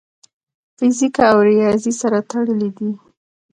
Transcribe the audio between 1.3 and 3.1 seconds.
او ریاضي سره تړلي دي.